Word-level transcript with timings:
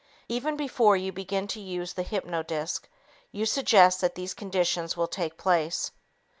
Even 0.27 0.57
before 0.57 0.97
you 0.97 1.11
begin 1.11 1.45
to 1.49 1.59
use 1.59 1.93
the 1.93 2.03
hypnodisc, 2.03 2.85
you 3.31 3.45
suggest 3.45 4.01
that 4.01 4.15
these 4.15 4.33
conditions 4.33 4.97
will 4.97 5.07
take 5.07 5.37
place. 5.37 5.91